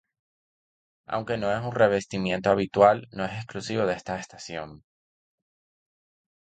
[1.05, 4.83] Aunque no es un revestimiento habitual no es exclusivo de esta estación.